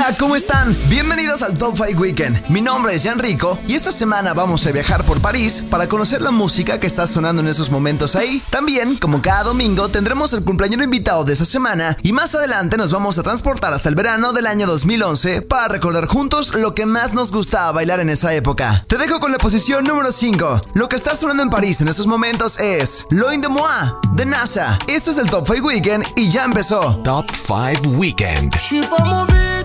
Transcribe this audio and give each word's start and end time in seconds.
Hola, 0.00 0.16
¿cómo 0.18 0.34
están? 0.34 0.74
Bienvenidos 0.88 1.42
al 1.42 1.58
Top 1.58 1.76
5 1.76 2.00
Weekend. 2.00 2.48
Mi 2.48 2.62
nombre 2.62 2.94
es 2.94 3.02
Jan 3.02 3.18
Rico 3.18 3.58
y 3.68 3.74
esta 3.74 3.92
semana 3.92 4.32
vamos 4.32 4.66
a 4.66 4.72
viajar 4.72 5.04
por 5.04 5.20
París 5.20 5.62
para 5.68 5.90
conocer 5.90 6.22
la 6.22 6.30
música 6.30 6.80
que 6.80 6.86
está 6.86 7.06
sonando 7.06 7.42
en 7.42 7.48
esos 7.48 7.70
momentos 7.70 8.16
ahí. 8.16 8.42
También, 8.48 8.96
como 8.96 9.20
cada 9.20 9.42
domingo, 9.42 9.90
tendremos 9.90 10.32
el 10.32 10.42
cumpleaños 10.42 10.82
invitado 10.82 11.24
de 11.24 11.34
esa 11.34 11.44
semana 11.44 11.98
y 12.02 12.12
más 12.12 12.34
adelante 12.34 12.78
nos 12.78 12.92
vamos 12.92 13.18
a 13.18 13.22
transportar 13.22 13.74
hasta 13.74 13.90
el 13.90 13.94
verano 13.94 14.32
del 14.32 14.46
año 14.46 14.66
2011 14.66 15.42
para 15.42 15.68
recordar 15.68 16.06
juntos 16.06 16.54
lo 16.54 16.74
que 16.74 16.86
más 16.86 17.12
nos 17.12 17.30
gustaba 17.30 17.72
bailar 17.72 18.00
en 18.00 18.08
esa 18.08 18.32
época. 18.32 18.86
Te 18.88 18.96
dejo 18.96 19.20
con 19.20 19.32
la 19.32 19.38
posición 19.38 19.84
número 19.84 20.12
5. 20.12 20.62
Lo 20.72 20.88
que 20.88 20.96
está 20.96 21.14
sonando 21.14 21.42
en 21.42 21.50
París 21.50 21.82
en 21.82 21.88
estos 21.88 22.06
momentos 22.06 22.58
es 22.58 23.06
Loin 23.10 23.42
de 23.42 23.48
Moi 23.48 23.92
de 24.12 24.24
NASA. 24.24 24.78
Esto 24.88 25.10
es 25.10 25.18
el 25.18 25.28
Top 25.28 25.46
5 25.46 25.66
Weekend 25.66 26.06
y 26.16 26.30
ya 26.30 26.44
empezó. 26.44 27.02
Top 27.04 27.26
5 27.46 27.90
Weekend. 27.98 28.54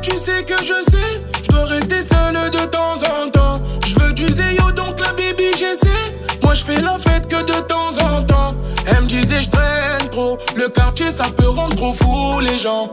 Tu 0.05 0.19
sais 0.19 0.43
que 0.43 0.55
je 0.61 0.91
sais, 0.91 1.23
je 1.43 1.49
dois 1.49 1.65
rester 1.65 2.03
seul 2.03 2.35
de 2.51 2.65
temps 2.65 2.93
en 2.93 3.27
temps. 3.29 3.59
Je 3.87 3.99
veux 3.99 4.13
du 4.13 4.31
zéyo, 4.31 4.71
donc 4.71 4.99
la 4.99 5.13
baby 5.13 5.45
j'essaie. 5.57 6.05
Moi 6.43 6.53
je 6.53 6.63
fais 6.63 6.79
la 6.79 6.97
fête 6.99 7.27
que 7.27 7.41
de 7.41 7.59
temps 7.61 7.89
en 8.01 8.21
temps. 8.21 8.53
Elle 8.85 9.01
me 9.01 9.07
disait 9.07 9.41
je 9.41 9.49
traîne 9.49 10.09
trop, 10.11 10.37
le 10.55 10.69
quartier 10.69 11.09
ça 11.09 11.25
peut 11.35 11.49
rendre 11.49 11.75
trop 11.75 11.91
fou 11.91 12.39
les 12.39 12.59
gens. 12.59 12.91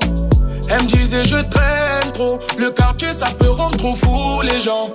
Elle 0.71 0.85
me 0.85 0.87
disait 0.87 1.25
je 1.25 1.37
traîne 1.37 2.13
trop, 2.15 2.39
le 2.57 2.71
quartier 2.71 3.13
ça 3.13 3.27
peut 3.39 3.51
rendre 3.51 3.77
trop 3.77 3.95
fou 3.95 4.41
les 4.41 4.61
gens. 4.61 4.89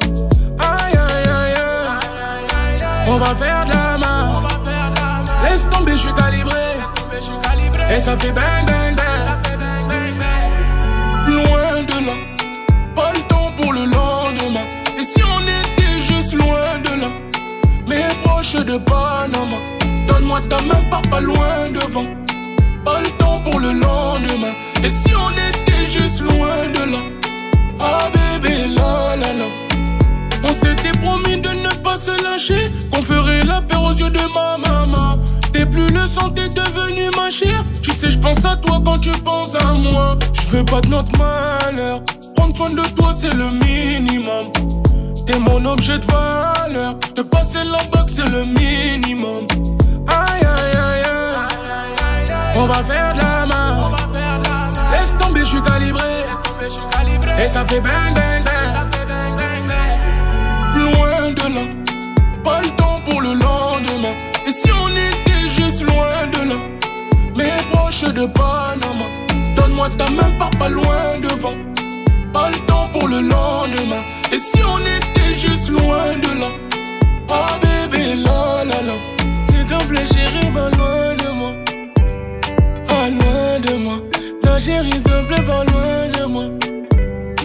Aïe 0.59 0.97
aïe 0.97 1.29
aïe 1.39 1.53
aïe, 1.53 3.05
on 3.07 3.17
va 3.17 3.35
faire 3.35 3.65
de 3.65 3.73
la 3.73 3.97
main. 3.99 4.43
Laisse 5.43 5.69
tomber, 5.69 5.91
je 5.91 5.97
suis 5.97 6.13
calibré. 6.13 6.55
Et 7.95 7.99
ça 7.99 8.17
fait 8.17 8.31
bang 8.31 8.65
bang 8.65 8.95
bang 8.95 9.46
de 11.75 12.05
là. 12.05 12.13
Pas 12.95 13.11
le 13.13 13.21
temps 13.27 13.51
pour 13.57 13.73
le 13.73 13.85
lendemain. 13.85 14.65
Et 14.97 15.03
si 15.03 15.21
on 15.23 15.41
était 15.41 16.01
juste 16.01 16.33
loin 16.33 16.77
de 16.85 17.01
là, 17.01 17.09
mais 17.87 18.07
proche 18.23 18.53
de 18.53 18.77
Panama. 18.77 19.59
Donne-moi 20.07 20.39
ta 20.49 20.61
main, 20.61 20.81
pars 20.89 21.01
pas 21.03 21.19
loin 21.19 21.69
devant. 21.73 22.07
Pas 22.85 22.99
le 23.01 23.09
temps 23.17 23.39
pour 23.41 23.59
le 23.59 23.73
lendemain. 23.73 24.53
Et 24.83 24.89
si 24.89 25.11
on 25.15 25.31
était 25.31 25.85
juste 25.85 26.21
loin 26.21 26.57
de 26.75 26.91
là, 26.91 26.99
ah 27.79 28.09
bébé, 28.13 28.67
la 28.75 29.15
la 29.15 29.33
la. 29.33 29.66
On 30.47 30.53
s'était 30.53 30.97
promis 30.99 31.41
de 31.41 31.49
ne 31.49 31.69
pas 31.83 31.97
se 31.97 32.11
lâcher, 32.23 32.71
qu'on 32.91 33.01
ferait 33.01 33.43
la 33.43 33.61
paix 33.61 33.75
aux 33.77 33.91
yeux 33.93 34.09
de 34.09 34.21
ma 34.33 34.57
maman. 34.57 35.17
T'es 35.51 35.65
plus 35.65 35.87
le 35.87 36.05
sang, 36.05 36.29
t'es 36.29 36.47
devenu 36.47 37.09
ma 37.17 37.29
chère. 37.29 37.63
Tu 37.81 37.91
sais, 37.91 38.11
je 38.11 38.19
pense 38.19 38.45
à 38.45 38.55
toi 38.55 38.79
quand 38.83 38.97
tu 38.99 39.11
penses 39.11 39.55
à 39.55 39.73
moi. 39.73 40.17
Je 40.49 40.57
veux 40.57 40.65
pas 40.65 40.81
de 40.81 40.87
notre 40.87 41.11
malheur. 41.17 42.01
Prendre 42.35 42.55
soin 42.55 42.69
de 42.69 42.81
toi, 42.95 43.11
c'est 43.11 43.33
le 43.33 43.51
minimum. 43.51 44.51
T'es 45.25 45.39
mon 45.39 45.65
objet 45.65 45.97
de 45.97 46.05
valeur. 46.05 46.95
De 47.15 47.21
passer 47.23 47.63
la 47.63 47.83
boxe, 47.91 48.13
c'est 48.15 48.29
le 48.29 48.45
minimum. 48.45 49.47
Aïe, 50.07 50.41
aïe, 50.41 50.77
aïe, 50.77 51.03
aïe. 52.29 52.35
On 52.55 52.65
va 52.65 52.83
faire 52.83 53.13
de 53.13 53.19
la 53.19 53.45
main. 53.45 53.91
Laisse 54.91 55.17
tomber, 55.17 55.41
je 55.41 55.45
suis 55.45 55.61
calibré. 55.61 56.25
Et 57.43 57.47
ça 57.47 57.65
fait 57.65 57.81
bang, 57.81 58.13
bang, 58.15 58.43
bang. 58.45 58.56
De 61.27 61.53
là. 61.55 61.61
Pas 62.41 62.61
le 62.61 62.69
temps 62.77 63.01
pour 63.03 63.19
le 63.19 63.33
lendemain. 63.33 64.15
Et 64.47 64.51
si 64.51 64.71
on 64.71 64.87
était 64.87 65.49
juste 65.49 65.81
loin 65.81 66.25
de 66.31 66.49
là, 66.49 66.55
mais 67.35 67.51
proche 67.69 68.01
de 68.01 68.25
Panama, 68.27 69.07
donne-moi 69.57 69.89
ta 69.89 70.09
main, 70.09 70.31
pars 70.39 70.49
pas 70.51 70.69
loin 70.69 71.19
devant. 71.21 71.57
Pas 72.31 72.47
le 72.49 72.59
temps 72.65 72.87
pour 72.93 73.09
le 73.09 73.19
lendemain. 73.21 74.03
Et 74.31 74.37
si 74.37 74.61
on 74.63 74.79
était 74.79 75.33
juste 75.37 75.69
loin 75.69 76.13
de 76.15 76.39
là, 76.39 76.49
oh 77.27 77.51
bébé, 77.61 78.15
la 78.15 78.63
la 78.63 78.81
la. 78.83 78.93
S'il 79.49 79.65
te 79.65 79.83
plaît, 79.85 80.05
chérie, 80.05 80.49
pas 80.53 80.69
loin 80.77 81.15
de 81.23 81.29
moi. 81.39 81.51
Pas 82.87 83.09
loin 83.09 83.59
de 83.67 83.73
moi. 83.83 83.97
Ta 84.41 84.59
chérie, 84.59 84.91
s'il 84.91 85.03
te 85.03 85.25
plaît, 85.27 85.43
pas 85.43 85.63
loin 85.65 86.07
de 86.17 86.25
moi. 86.25 86.45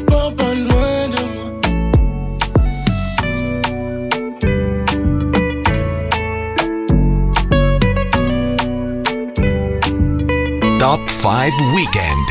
Pas, 0.07 0.31
pas 0.37 0.55
loin 0.55 0.72
Top 10.83 10.99
5 11.09 11.53
Weekend. 11.77 12.22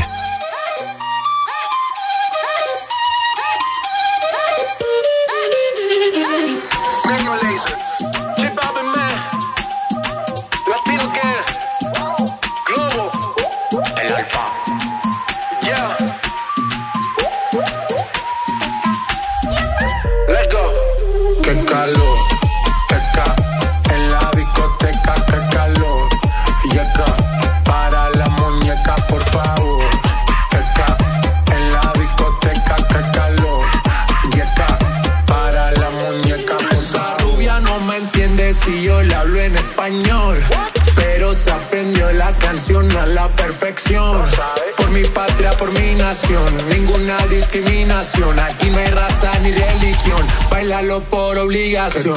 Ninguna 46.70 47.16
discriminación. 47.26 48.38
Aquí 48.38 48.70
no 48.70 48.78
hay 48.78 48.86
raza 48.88 49.38
ni 49.40 49.50
religión, 49.50 50.26
bailalo 50.50 51.00
por 51.02 51.38
obligación. 51.38 52.16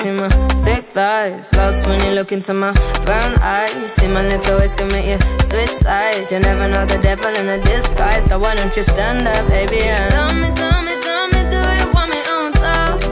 See 0.08 0.14
my 0.14 0.28
thick 0.64 0.84
thighs, 0.84 1.54
lost 1.54 1.86
when 1.86 2.02
you 2.02 2.12
look 2.12 2.32
into 2.32 2.54
my 2.54 2.72
brown 3.04 3.34
eyes. 3.42 3.92
See 3.92 4.08
my 4.08 4.26
little 4.26 4.58
ways 4.58 4.74
can 4.74 4.88
make 4.88 5.04
you 5.04 5.18
switch 5.42 5.68
sides. 5.68 6.32
You 6.32 6.38
never 6.38 6.66
know 6.66 6.86
the 6.86 6.96
devil 6.96 7.28
in 7.28 7.46
a 7.46 7.62
disguise, 7.62 8.24
so 8.24 8.38
why 8.38 8.54
don't 8.56 8.74
you 8.74 8.82
stand 8.82 9.28
up, 9.28 9.46
baby? 9.48 9.82
And 9.82 10.08
tell 10.10 10.32
me, 10.32 10.48
tell 10.56 10.80
me, 10.80 10.94
tell 11.04 11.26
me, 11.28 11.42
do 11.52 11.60
you 11.80 11.92
want 11.92 12.08
me 12.10 12.20
on 12.36 12.52
top? 12.54 13.02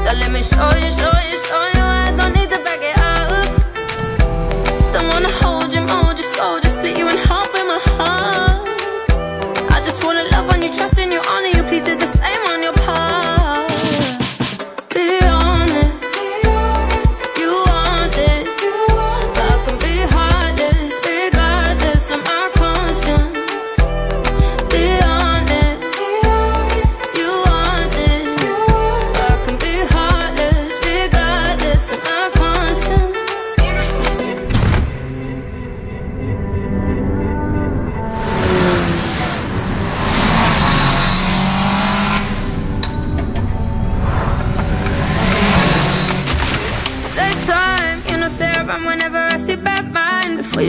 So 0.00 0.10
let 0.16 0.32
me 0.32 0.42
show 0.42 0.72
you, 0.80 0.90
show 0.96 1.16
you, 1.28 1.36
show 1.44 1.64
you. 1.76 1.84
I 1.84 2.14
don't 2.16 2.32
need 2.32 2.48
to 2.48 2.60
back 2.64 2.80
it 2.80 2.96
up. 3.12 3.44
Don't 4.94 5.08
wanna 5.12 5.32
hold 5.44 5.74
you, 5.74 5.82
mold 5.92 6.16
you, 6.16 6.24
scold 6.24 6.64
you, 6.64 6.70
split 6.70 6.96
you 6.96 7.06
in 7.06 7.18
half 7.28 7.52
with 7.52 7.66
my 7.68 7.80
heart. 8.00 8.66
I 9.70 9.82
just 9.84 10.04
wanna 10.04 10.24
love 10.32 10.48
on 10.54 10.62
you, 10.62 10.72
trust 10.72 10.98
in 10.98 11.12
you, 11.12 11.20
honor 11.28 11.52
you. 11.52 11.62
Please 11.64 11.82
do 11.82 11.96
the 11.96 12.06
same 12.06 12.42
on 12.48 12.62
your 12.62 12.72
part. 12.72 13.19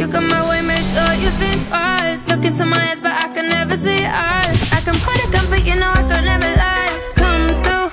You 0.02 0.08
come 0.08 0.28
my 0.28 0.42
way, 0.50 0.62
make 0.62 0.84
sure 0.84 1.14
you 1.14 1.30
think 1.38 1.68
twice. 1.68 2.28
Look 2.28 2.44
into 2.44 2.66
my 2.66 2.90
eyes, 2.90 3.00
but 3.00 3.14
I 3.14 3.28
can 3.36 3.48
never 3.50 3.76
see 3.76 4.04
eyes. 4.04 4.58
I 4.74 4.82
can 4.82 4.96
point 5.06 5.22
a 5.24 5.30
gun, 5.32 5.46
but 5.48 5.64
you 5.64 5.76
know 5.76 5.92
I 5.92 6.02
could 6.10 6.26
never 6.26 6.52
lie. 6.64 6.92
Come 7.22 7.46
through, 7.62 7.88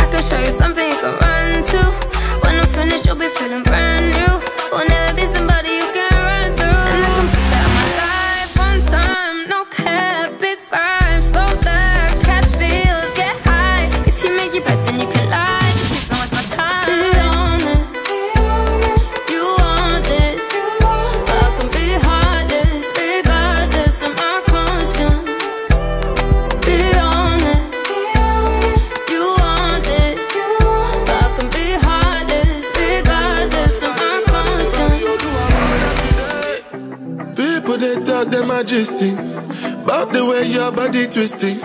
I 0.00 0.04
can 0.10 0.22
show 0.22 0.38
you 0.38 0.52
something 0.52 0.86
you 0.88 0.98
can 1.04 1.14
run 1.20 1.62
to. 1.72 1.80
When 2.44 2.54
I'm 2.60 2.66
finished, 2.66 3.04
you'll 3.04 3.16
be 3.16 3.28
feeling 3.28 3.62
brand 3.64 4.14
new. 4.16 4.32
Will 4.72 4.88
never 4.88 5.14
be 5.14 5.26
somebody 5.26 5.79
Talk 38.20 38.32
them 38.32 38.48
majesty 38.48 39.12
About 39.82 40.12
the 40.12 40.20
way 40.20 40.44
your 40.52 40.70
body 40.72 41.06
twisting. 41.06 41.56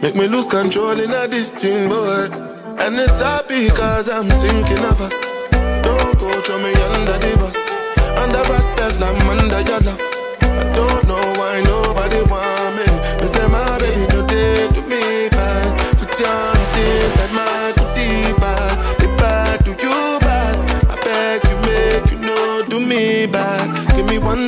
Make 0.00 0.14
me 0.14 0.28
lose 0.28 0.46
control 0.46 0.92
in 0.92 1.10
a 1.10 1.26
this 1.26 1.50
boy 1.50 2.30
And 2.78 2.94
it's 2.94 3.20
happy 3.20 3.66
cause 3.70 4.08
I'm 4.08 4.30
thinking 4.30 4.84
of 4.86 5.00
us. 5.02 5.18
Don't 5.82 6.18
go 6.20 6.40
throw 6.42 6.58
me 6.62 6.70
under 6.70 7.18
the 7.18 7.36
bus. 7.38 7.70
Under 8.16 8.38
respect, 8.46 9.02
I'm 9.02 9.28
under 9.28 9.60
your 9.68 9.80
love 9.80 10.07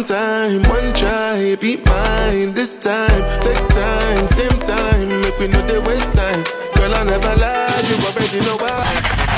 one 0.00 0.09
time, 0.09 0.62
one 0.62 0.95
try 0.95 1.57
Be 1.61 1.76
mine 1.76 2.54
this 2.54 2.80
time. 2.80 3.40
Take 3.42 3.69
time, 3.69 4.28
same 4.28 4.59
time 4.61 5.21
Make 5.21 5.38
we 5.38 5.49
know 5.49 5.61
they 5.66 5.78
waste 5.80 6.14
time. 6.14 6.42
Girl 6.75 6.95
I 6.95 7.04
never 7.04 7.35
lie, 7.37 7.83
you 7.87 7.97
already 8.07 8.40
know 8.40 8.57
why. 8.57 9.30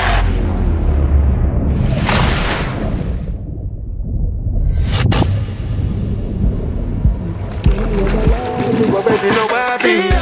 You 8.79 8.97
already 8.97 9.31
know 9.31 9.47
why 9.47 10.22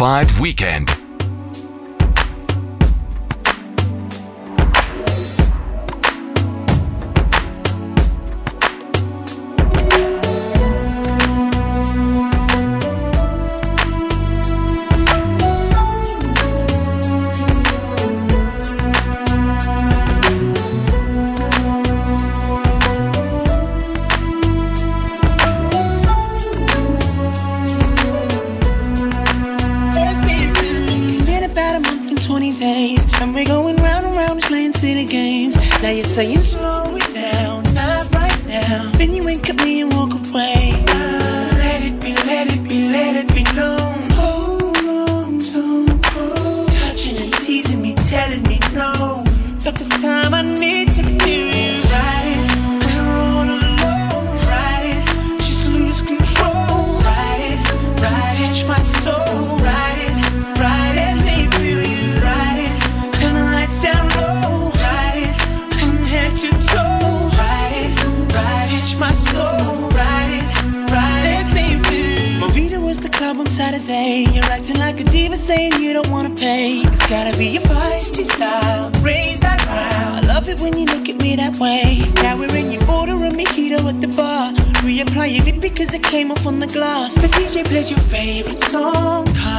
5 0.00 0.40
Weekend. 0.40 0.99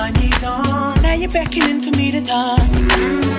On. 0.01 0.99
Now 1.03 1.13
you're 1.13 1.29
beckoning 1.29 1.83
for 1.83 1.91
me 1.95 2.11
to 2.11 2.21
dance. 2.21 3.30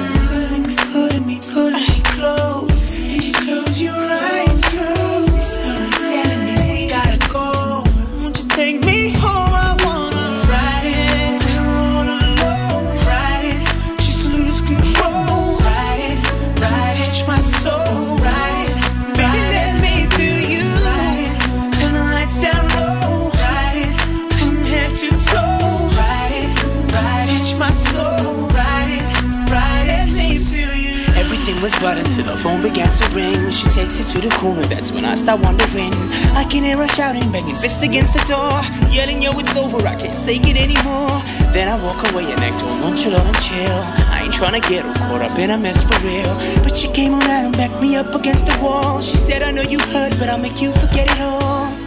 Was 31.62 31.80
right 31.80 31.96
until 31.96 32.24
the 32.24 32.36
phone 32.36 32.60
began 32.60 32.90
to 32.90 33.06
ring. 33.14 33.38
She 33.52 33.70
takes 33.70 33.94
it 34.02 34.10
to 34.12 34.18
the 34.18 34.34
corner, 34.34 34.62
that's 34.62 34.90
when 34.90 35.04
I 35.04 35.14
start 35.14 35.40
wondering. 35.40 35.94
I 36.34 36.42
can 36.50 36.64
hear 36.64 36.76
her 36.76 36.88
shouting, 36.88 37.30
banging 37.30 37.54
fist 37.54 37.84
against 37.84 38.14
the 38.14 38.24
door. 38.26 38.58
Yelling, 38.90 39.22
yo, 39.22 39.30
it's 39.38 39.56
over, 39.56 39.78
I 39.86 39.94
can't 39.94 40.18
take 40.26 40.42
it 40.42 40.58
anymore. 40.58 41.14
Then 41.54 41.70
I 41.70 41.78
walk 41.78 42.02
away 42.10 42.24
and 42.24 42.40
act 42.42 42.64
all 42.64 42.74
nonchalant 42.82 43.24
and 43.24 43.38
chill. 43.38 43.78
I 44.10 44.22
ain't 44.24 44.34
tryna 44.34 44.60
get 44.68 44.84
her 44.84 44.92
caught 45.06 45.22
up 45.22 45.38
in 45.38 45.50
a 45.50 45.56
mess 45.56 45.84
for 45.84 45.94
real. 46.02 46.34
But 46.64 46.76
she 46.76 46.90
came 46.90 47.14
around 47.14 47.46
and 47.46 47.56
backed 47.56 47.80
me 47.80 47.94
up 47.94 48.12
against 48.12 48.44
the 48.44 48.58
wall. 48.60 49.00
She 49.00 49.16
said, 49.16 49.42
I 49.42 49.52
know 49.52 49.62
you 49.62 49.78
heard, 49.94 50.18
but 50.18 50.28
I'll 50.28 50.38
make 50.38 50.60
you 50.60 50.72
forget 50.72 51.06
it 51.08 51.20
all. 51.20 51.81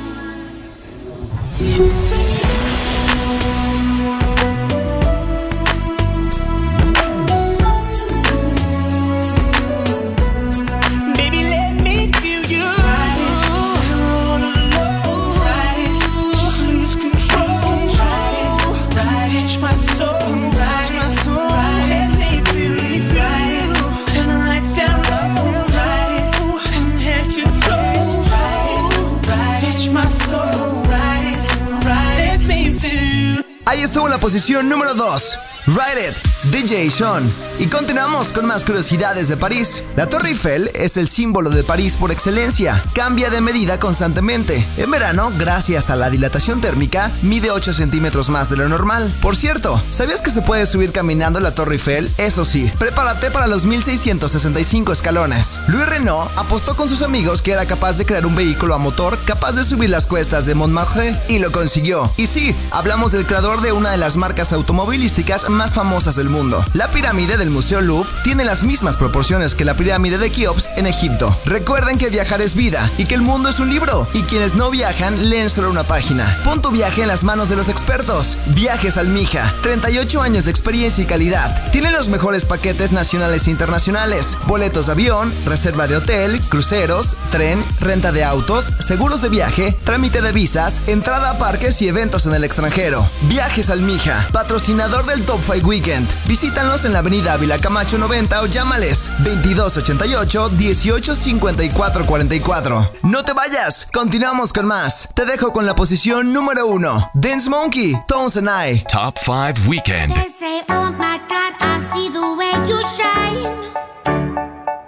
Posición 34.25 34.67
número 34.67 34.96
2. 34.96 35.39
Ride 35.67 36.10
It, 36.10 36.35
DJ 36.51 36.89
Sean. 36.91 37.31
Y 37.57 37.67
continuamos 37.67 38.31
con 38.33 38.45
más 38.45 38.65
curiosidades 38.65 39.29
de 39.29 39.37
París. 39.37 39.83
La 39.95 40.07
Torre 40.09 40.29
Eiffel 40.29 40.69
es 40.73 40.97
el 40.97 41.07
símbolo 41.07 41.49
de 41.49 41.63
París 41.63 41.95
por 41.97 42.11
excelencia. 42.11 42.83
Cambia 42.93 43.29
de 43.29 43.41
medida 43.41 43.79
constantemente. 43.79 44.65
En 44.77 44.91
verano, 44.91 45.31
gracias 45.37 45.89
a 45.89 45.95
la 45.95 46.09
dilatación 46.09 46.61
térmica, 46.61 47.11
mide 47.21 47.51
8 47.51 47.73
centímetros 47.73 48.29
más 48.29 48.49
de 48.49 48.57
lo 48.57 48.67
normal. 48.67 49.11
Por 49.21 49.35
cierto, 49.35 49.81
¿sabías 49.89 50.21
que 50.21 50.31
se 50.31 50.41
puede 50.41 50.65
subir 50.65 50.91
caminando 50.91 51.39
la 51.39 51.55
Torre 51.55 51.75
Eiffel? 51.75 52.11
Eso 52.17 52.45
sí, 52.45 52.69
prepárate 52.77 53.31
para 53.31 53.47
los 53.47 53.65
1665 53.65 54.91
escalones. 54.91 55.61
Louis 55.67 55.87
Renault 55.87 56.29
apostó 56.37 56.75
con 56.75 56.89
sus 56.89 57.01
amigos 57.01 57.41
que 57.41 57.53
era 57.53 57.65
capaz 57.65 57.97
de 57.97 58.05
crear 58.05 58.25
un 58.25 58.35
vehículo 58.35 58.75
a 58.75 58.77
motor 58.77 59.17
capaz 59.25 59.53
de 59.53 59.63
subir 59.63 59.89
las 59.89 60.07
cuestas 60.07 60.45
de 60.45 60.55
Montmartre 60.55 61.19
y 61.29 61.39
lo 61.39 61.51
consiguió. 61.51 62.11
Y 62.17 62.27
sí, 62.27 62.53
hablamos 62.71 63.13
del 63.13 63.25
creador 63.25 63.61
de 63.61 63.71
una 63.71 63.91
de 63.91 63.97
las 63.97 64.17
marcas 64.17 64.51
automovilísticas 64.51 65.49
más 65.49 65.73
famosas 65.73 66.17
del 66.17 66.29
mundo. 66.29 66.35
La 66.74 66.92
pirámide 66.92 67.38
del 67.38 67.50
Museo 67.50 67.80
Louvre 67.80 68.10
tiene 68.25 68.44
las 68.44 68.63
mismas 68.63 68.98
proporciones 68.98 69.56
que 69.56 69.63
la 69.63 69.75
pirámide 69.75 70.18
de 70.18 70.30
Keops 70.30 70.70
en 70.75 70.86
Egipto. 70.86 71.34
Recuerden 71.46 71.98
que 71.98 72.10
viajar 72.10 72.42
es 72.42 72.56
vida 72.56 72.92
y 72.98 73.06
que 73.06 73.15
el 73.15 73.22
mundo 73.22 73.48
es 73.48 73.62
un 73.62 73.70
libro 73.70 74.06
y 74.12 74.24
quienes 74.24 74.54
no 74.54 74.70
viajan 74.70 75.30
leen 75.30 75.50
solo 75.50 75.70
una 75.70 75.84
página. 75.84 76.38
Pon 76.44 76.62
tu 76.62 76.72
viaje 76.72 77.04
en 77.04 77.08
las 77.08 77.24
manos 77.24 77.48
de 77.48 77.56
los 77.56 77.70
expertos. 77.70 78.38
Viajes 78.48 78.98
Almija, 78.98 79.54
38 79.62 80.22
años 80.22 80.44
de 80.44 80.51
experiencia 80.51 81.06
y 81.06 81.08
calidad. 81.08 81.72
Tiene 81.72 81.89
los 81.92 82.10
mejores 82.10 82.44
paquetes 82.44 82.92
nacionales 82.92 83.48
e 83.48 83.51
internacionales. 83.51 84.38
Boletos 84.46 84.88
de 84.88 84.92
avión, 84.92 85.34
reserva 85.46 85.88
de 85.88 85.96
hotel, 85.96 86.42
cruceros, 86.50 87.15
tren, 87.32 87.63
renta 87.80 88.12
de 88.12 88.25
autos, 88.25 88.74
seguros 88.82 89.22
de 89.22 89.30
viaje, 89.30 89.77
trámite 89.86 90.22
de 90.22 90.34
visas, 90.34 90.82
entrada 90.88 91.30
a 91.30 91.38
parques 91.38 91.82
y 91.82 91.88
eventos 91.88 92.25
en 92.25 92.34
el 92.34 92.44
extranjero. 92.44 93.08
Viajes 93.30 93.70
Almija, 93.70 94.27
patrocinador 94.34 95.06
del 95.06 95.24
Top 95.24 95.39
5 95.42 95.65
Weekend. 95.65 96.08
Visítanos 96.27 96.86
en 96.86 96.94
la 96.94 97.00
avenida 97.00 97.34
Ávila 97.34 97.60
Camacho 97.60 97.98
90 97.98 98.41
o 98.41 98.46
llámales 98.48 99.12
2288 99.20 100.50
1854 100.51 102.05
44. 102.05 102.91
No 103.03 103.24
te 103.24 103.34
vayas, 103.34 103.88
continuamos 103.94 104.51
con 104.51 104.65
más. 104.65 105.10
Te 105.13 105.25
dejo 105.25 105.53
con 105.53 105.65
la 105.65 105.75
posición 105.75 106.34
número 106.34 106.65
1. 106.67 107.12
Dance 107.13 107.50
Monkey, 107.50 107.94
Tones 108.08 108.38
and 108.38 108.50
I. 108.50 108.84
Top 108.91 109.17
5 109.20 109.67
Weekend. 109.67 110.13
They 110.15 110.27
say, 110.29 110.62
oh 110.70 110.91
my 110.98 111.20
God, 111.29 111.53
I 111.60 111.79
see 111.94 112.10
the 112.10 112.36
way 112.36 112.51
you 112.67 112.82
shine. 112.98 113.75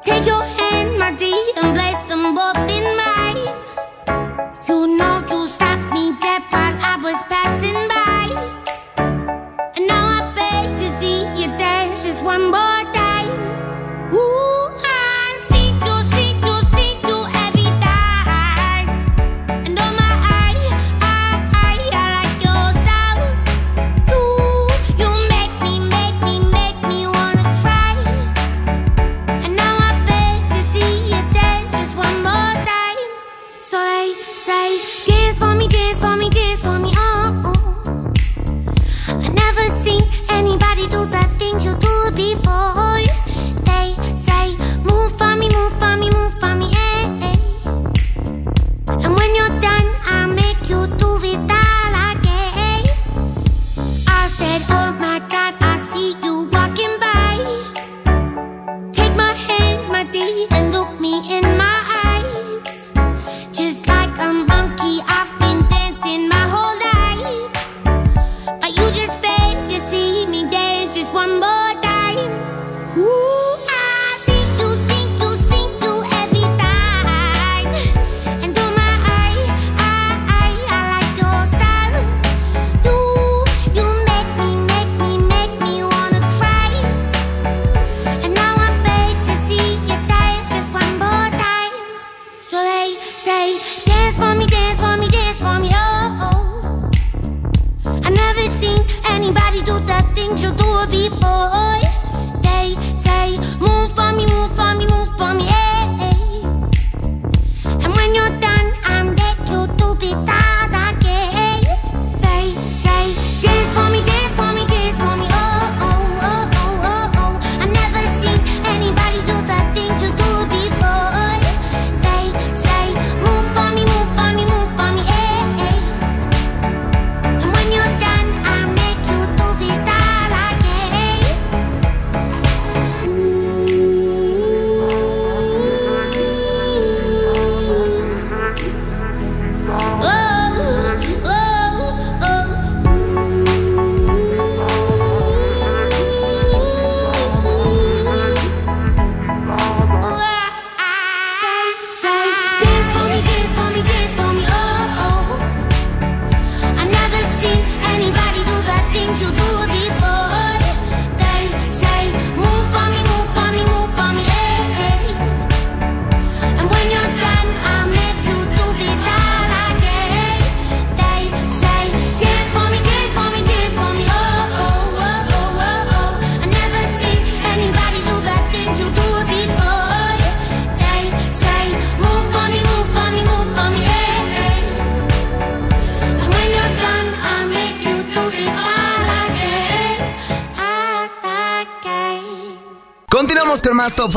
Take 0.04 0.26
your 0.26 0.42
hand, 0.42 0.98
my 0.98 1.12
dear, 1.16 1.36
and 1.62 1.76
place 1.76 2.07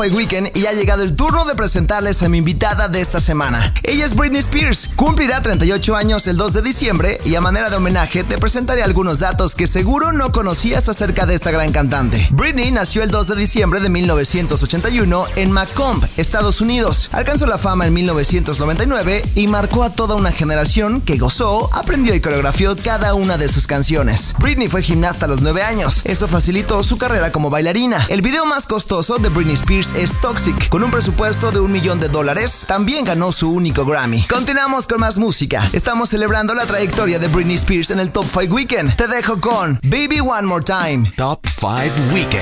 con 0.01 0.09
más 0.09 0.13
Top 0.13 0.17
5 0.17 0.17
Weekend 0.17 0.50
y 0.61 0.67
ha 0.67 0.73
llegado 0.73 1.01
el 1.01 1.15
turno 1.15 1.43
de 1.45 1.55
presentarles 1.55 2.21
a 2.21 2.29
mi 2.29 2.37
invitada 2.37 2.87
de 2.87 3.01
esta 3.01 3.19
semana. 3.19 3.73
Ella 3.81 4.05
es 4.05 4.15
Britney 4.15 4.41
Spears, 4.41 4.91
cumplirá 4.95 5.41
38 5.41 5.95
años 5.95 6.27
el 6.27 6.37
2 6.37 6.53
de 6.53 6.61
diciembre 6.61 7.17
y 7.25 7.33
a 7.33 7.41
manera 7.41 7.71
de 7.71 7.77
homenaje 7.77 8.23
te 8.23 8.37
presentaré 8.37 8.83
algunos 8.83 9.17
datos 9.17 9.55
que 9.55 9.65
seguro 9.65 10.11
no 10.11 10.31
conocías 10.31 10.87
acerca 10.87 11.25
de 11.25 11.33
esta 11.33 11.49
gran 11.49 11.71
cantante. 11.71 12.27
Britney 12.29 12.69
nació 12.69 13.01
el 13.01 13.09
2 13.09 13.29
de 13.29 13.35
diciembre 13.37 13.79
de 13.79 13.89
1981 13.89 15.25
en 15.35 15.51
Macomb, 15.51 16.05
Estados 16.15 16.61
Unidos. 16.61 17.09
Alcanzó 17.11 17.47
la 17.47 17.57
fama 17.57 17.87
en 17.87 17.93
1999 17.95 19.23
y 19.33 19.47
marcó 19.47 19.83
a 19.83 19.89
toda 19.89 20.13
una 20.13 20.31
generación 20.31 21.01
que 21.01 21.17
gozó, 21.17 21.73
aprendió 21.73 22.13
y 22.13 22.21
coreografió 22.21 22.75
cada 22.75 23.15
una 23.15 23.39
de 23.39 23.49
sus 23.49 23.65
canciones. 23.65 24.35
Britney 24.37 24.67
fue 24.67 24.83
gimnasta 24.83 25.25
a 25.25 25.27
los 25.27 25.41
9 25.41 25.63
años. 25.63 26.01
Eso 26.03 26.27
facilitó 26.27 26.83
su 26.83 26.99
carrera 26.99 27.31
como 27.31 27.49
bailarina. 27.49 28.05
El 28.09 28.21
video 28.21 28.45
más 28.45 28.67
costoso 28.67 29.17
de 29.17 29.29
Britney 29.29 29.55
Spears 29.55 29.93
es 29.93 30.21
Toxic, 30.21 30.50
con 30.69 30.83
un 30.83 30.91
presupuesto 30.91 31.51
de 31.51 31.59
un 31.59 31.71
millón 31.71 31.99
de 31.99 32.09
dólares. 32.09 32.65
También 32.67 33.05
ganó 33.05 33.31
su 33.31 33.51
único 33.51 33.85
Grammy. 33.85 34.23
Continuamos 34.23 34.87
con 34.87 34.99
más 34.99 35.17
música. 35.17 35.69
Estamos 35.73 36.09
celebrando 36.09 36.53
la 36.53 36.65
trayectoria 36.65 37.19
de 37.19 37.27
Britney 37.27 37.55
Spears 37.55 37.91
en 37.91 37.99
el 37.99 38.11
Top 38.11 38.25
5 38.25 38.53
Weekend. 38.53 38.95
Te 38.95 39.07
dejo 39.07 39.39
con 39.39 39.79
Baby 39.83 40.19
One 40.19 40.43
More 40.43 40.63
Time. 40.63 41.11
Top 41.15 41.45
5 41.47 42.13
Weekend. 42.13 42.41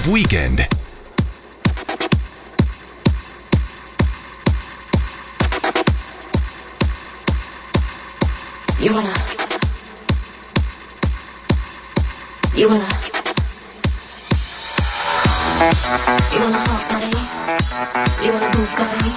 5 0.00 0.12
Weekend. 0.12 0.66
You 8.78 8.92
wanna? 8.94 9.12
You 12.54 12.68
wanna? 12.68 12.88
You 16.32 16.40
wanna 16.42 16.58
hot 16.62 16.82
body 16.90 17.10
You 18.24 18.32
wanna 18.32 18.50
Bugatti 18.54 19.10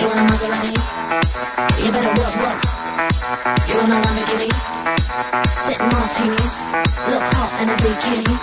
You 0.00 0.08
wanna 0.08 0.24
Maserati 0.26 0.74
You 1.84 1.92
better 1.92 2.12
work, 2.20 2.34
work. 2.42 2.60
You 3.68 3.76
wanna 3.78 4.00
Lamborghini 4.00 4.95
Sip 5.16 5.80
martinis 5.80 6.60
Look 7.08 7.24
hot 7.32 7.48
in 7.62 7.72
a 7.72 7.76
bikini. 7.80 8.36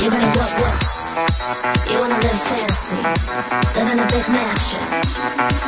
You 0.00 0.08
better 0.08 0.32
work, 0.32 0.48
work. 0.56 0.80
You 1.92 2.00
wanna 2.00 2.16
live 2.24 2.40
fancy 2.48 2.96
Live 3.76 3.92
in 3.92 3.98
a 4.00 4.06
big 4.08 4.24
mansion. 4.32 4.80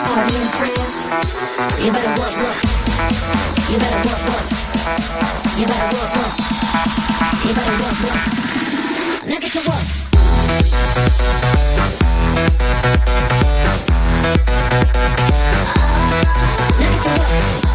Party 0.09 0.35
in 0.41 0.49
France 0.57 1.13
You 1.85 1.93
better 1.93 2.17
work, 2.17 2.33
work. 2.33 2.65
You 3.69 3.77
better 3.77 4.01
work, 4.09 4.23
work. 4.25 4.45
You 5.61 5.67
better 5.69 5.91
work, 5.93 6.11
work. 6.17 6.33
You 7.45 7.53
better 7.53 7.77
work, 7.77 8.01
work. 8.09 8.25
Now 9.29 9.37
get 9.37 9.53
to 9.53 9.61
work. 9.69 9.85
Now 16.81 16.89
get 16.89 17.03
to 17.05 17.11
work 17.21 17.66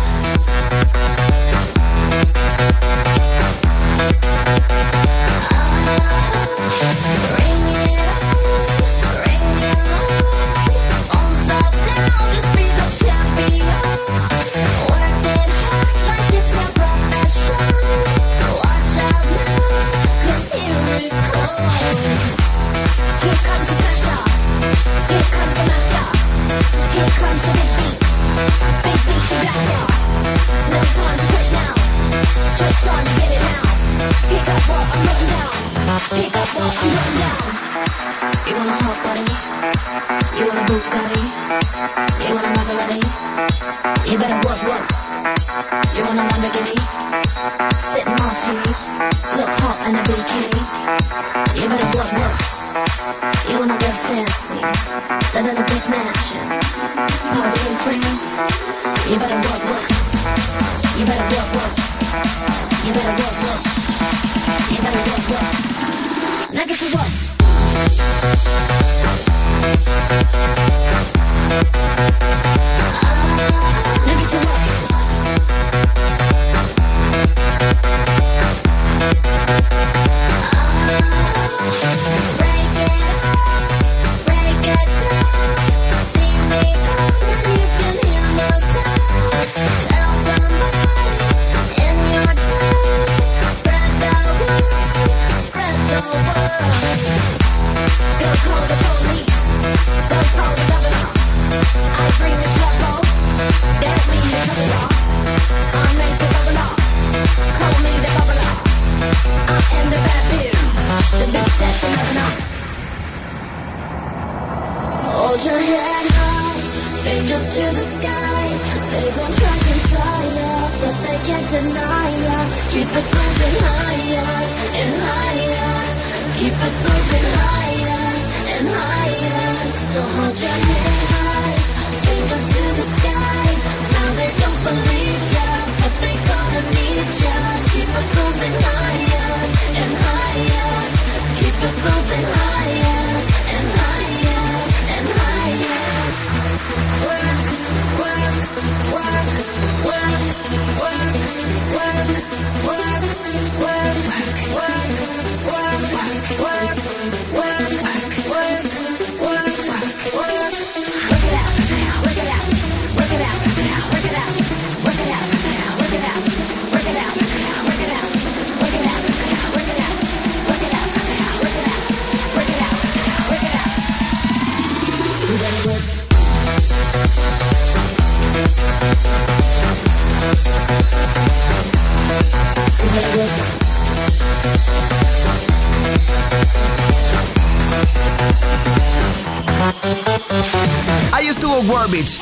look 49.38 49.50
hot 49.62 49.88
in 49.88 49.96
a 49.96 50.04
bikini. 50.04 51.62
You 51.62 51.70
better 51.70 51.98
work, 51.98 52.12
work. 52.14 52.51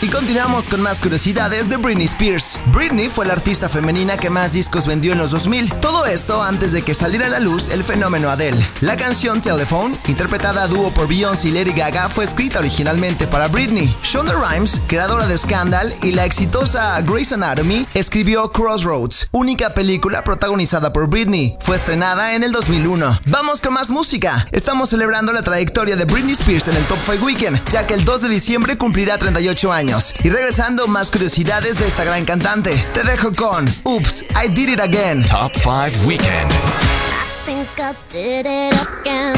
y 0.02 0.09
continuamos 0.20 0.68
con 0.68 0.82
más 0.82 1.00
curiosidades 1.00 1.70
de 1.70 1.78
Britney 1.78 2.04
Spears. 2.04 2.60
Britney 2.74 3.08
fue 3.08 3.26
la 3.26 3.32
artista 3.32 3.70
femenina 3.70 4.18
que 4.18 4.30
más 4.30 4.52
discos 4.52 4.86
vendió 4.86 5.14
en 5.14 5.18
los 5.18 5.32
2000. 5.32 5.76
Todo 5.76 6.06
esto 6.06 6.44
antes 6.44 6.74
de 6.74 6.82
que 6.82 6.94
saliera 6.94 7.28
a 7.28 7.30
la 7.30 7.40
luz 7.40 7.70
el 7.70 7.86
fenómeno 7.86 8.30
Adele. 8.30 8.62
La 8.82 8.98
canción 8.98 9.40
Telephone, 9.40 9.96
interpretada 10.10 10.64
a 10.64 10.68
dúo 10.68 10.92
por 10.92 11.08
Beyoncé 11.08 11.48
y 11.48 11.52
Lady 11.52 11.72
Gaga, 11.72 12.10
fue 12.10 12.26
escrita 12.26 12.60
originalmente 12.60 13.28
para 13.28 13.48
Britney. 13.48 13.96
Shonda 14.04 14.34
Rhimes, 14.34 14.82
creadora 14.88 15.26
de 15.26 15.38
Scandal 15.38 15.94
y 16.04 16.12
la 16.12 16.26
exitosa 16.26 17.00
Grey's 17.00 17.32
Anatomy, 17.32 17.88
escribió 17.94 18.52
Crossroads, 18.52 19.30
única 19.32 19.74
película 19.74 20.26
protagonizada 20.26 20.92
por 20.92 21.08
Britney. 21.08 21.56
Fue 21.62 21.78
estrenada 21.78 22.36
en 22.36 22.44
el 22.44 22.52
2001. 22.52 23.22
Vamos 23.26 23.62
con 23.62 23.74
más 23.74 23.90
música. 23.90 24.50
Estamos 24.52 24.90
celebrando 24.90 25.32
la 25.32 25.44
trayectoria 25.44 25.96
de 25.96 26.04
Britney 26.04 26.34
Spears 26.34 26.68
en 26.68 26.76
el 26.76 26.84
Top 26.84 27.00
5 27.10 27.26
Weekend, 27.26 27.64
ya 27.70 27.88
que 27.88 27.94
el 27.94 28.04
2 28.04 28.24
de 28.24 28.30
diciembre 28.30 28.78
cumplirá 28.78 29.18
38 29.18 29.72
años. 29.72 30.09
Y 30.24 30.30
regresando, 30.30 30.88
más 30.88 31.12
curiosidades 31.12 31.80
de 31.80 31.88
esta 31.88 32.04
gran 32.04 32.26
cantante. 32.26 32.84
Te 32.94 33.04
dejo 33.04 33.34
con 33.34 33.68
Oops, 33.84 34.26
I 34.44 34.50
Did 34.50 34.70
It 34.70 34.80
Again. 34.80 35.24
Top 35.26 35.54
5 35.56 36.06
Weekend. 36.06 36.52
think 37.50 37.80
I 37.80 37.96
did 38.10 38.46
it 38.46 38.74
again. 38.88 39.36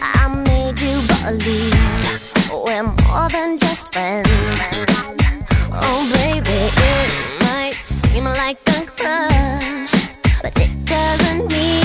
I 0.00 0.28
made 0.46 0.80
you 0.80 1.02
believe 1.08 1.74
we're 2.64 2.82
more 2.82 3.28
than 3.28 3.58
just 3.58 3.92
friends. 3.92 4.30
Oh, 5.72 6.00
baby, 6.14 6.60
it 6.92 7.10
might 7.42 7.74
seem 7.74 8.24
like 8.24 8.58
a 8.68 8.86
crush, 8.98 9.94
but 10.42 10.54
it 10.60 10.72
doesn't 10.86 11.50
mean 11.50 11.83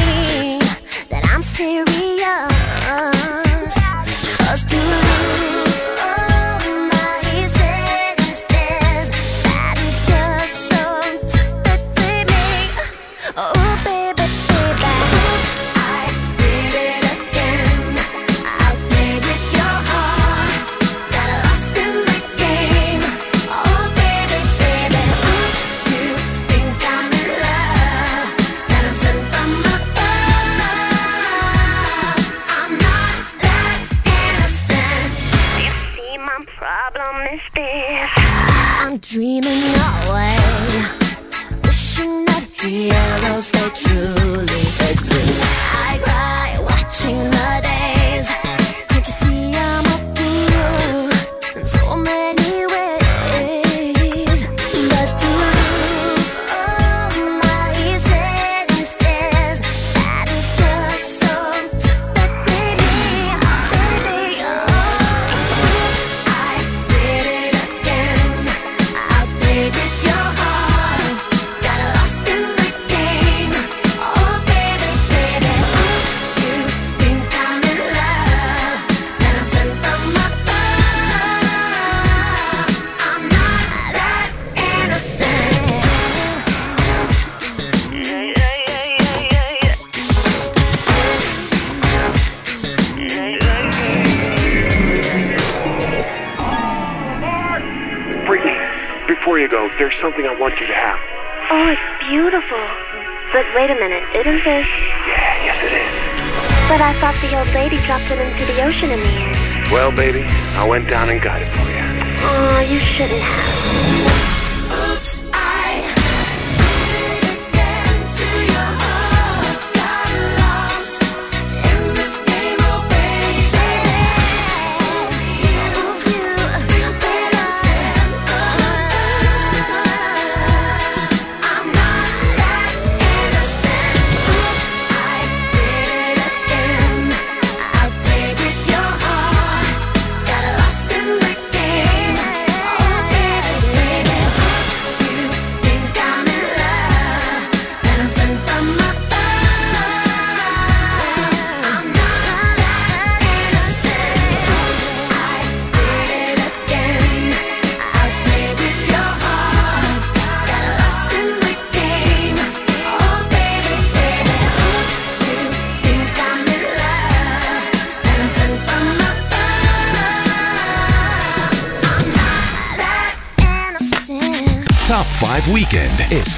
Wait 103.59 103.71
a 103.71 103.75
minute, 103.75 104.03
isn't 104.15 104.41
this? 104.45 104.67
Yeah, 105.05 105.43
yes 105.43 105.57
it 105.61 105.73
is. 105.75 106.69
But 106.69 106.79
I 106.79 106.93
thought 107.01 107.13
the 107.19 107.37
old 107.37 107.53
lady 107.53 107.75
dropped 107.83 108.09
it 108.09 108.17
into 108.17 108.45
the 108.53 108.63
ocean 108.63 108.89
in 108.89 108.97
the 109.01 109.13
air. 109.19 109.69
Well, 109.69 109.91
baby, 109.91 110.23
I 110.55 110.65
went 110.65 110.87
down 110.87 111.09
and 111.09 111.21
got 111.21 111.41
it 111.41 111.47
for 111.49 111.67
you. 111.67 111.83
Aw, 111.83 112.55
oh, 112.55 112.59
you 112.61 112.79
shouldn't 112.79 113.19
have. 113.19 113.58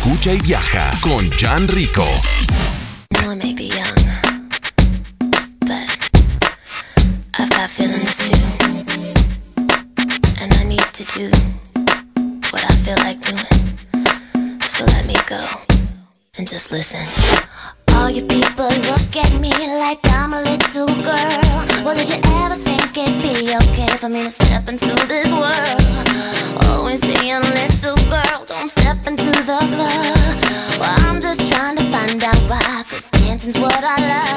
Escucha 0.03 0.33
y 0.33 0.41
viaja 0.41 0.89
con 0.99 1.29
Jan 1.39 1.67
Rico. 1.67 2.03
just 16.45 16.71
listen. 16.71 17.07
All 17.89 18.09
you 18.09 18.25
people 18.25 18.67
look 18.67 19.15
at 19.15 19.39
me 19.39 19.51
like 19.51 19.99
I'm 20.05 20.33
a 20.33 20.41
little 20.41 20.87
girl. 20.87 21.85
Well, 21.85 21.95
did 21.95 22.09
you 22.09 22.15
ever 22.15 22.55
think 22.55 22.97
it'd 22.97 23.21
be 23.21 23.55
okay 23.55 23.95
for 23.97 24.09
me 24.09 24.23
to 24.23 24.31
step 24.31 24.67
into 24.67 24.95
this 25.07 25.31
world? 25.31 26.65
Always 26.65 27.03
oh, 27.03 27.07
seeing 27.07 27.41
little 27.41 27.95
girl 28.09 28.30
the 29.45 29.57
blur. 29.71 30.79
Well, 30.79 30.99
I'm 31.07 31.19
just 31.19 31.51
trying 31.51 31.75
to 31.77 31.83
find 31.91 32.23
out 32.23 32.37
why. 32.49 32.85
Cause 32.89 33.09
dancing's 33.09 33.57
what 33.57 33.83
I 33.83 33.97
love. 33.97 34.30